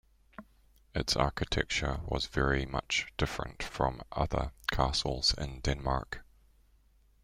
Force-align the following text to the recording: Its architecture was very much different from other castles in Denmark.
Its 0.95 1.15
architecture 1.15 1.99
was 2.07 2.25
very 2.25 2.65
much 2.65 3.13
different 3.17 3.61
from 3.61 4.01
other 4.11 4.51
castles 4.71 5.31
in 5.37 5.59
Denmark. 5.59 6.25